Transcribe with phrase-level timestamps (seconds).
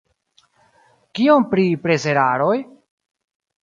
[1.19, 2.59] Kion pri preseraroj?